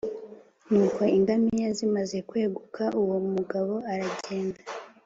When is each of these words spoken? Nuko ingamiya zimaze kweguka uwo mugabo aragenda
Nuko 0.69 1.01
ingamiya 1.17 1.69
zimaze 1.77 2.17
kweguka 2.29 2.83
uwo 3.01 3.17
mugabo 3.33 3.73
aragenda 3.91 4.61